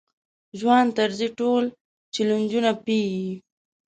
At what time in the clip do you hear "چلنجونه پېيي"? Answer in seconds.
2.13-3.27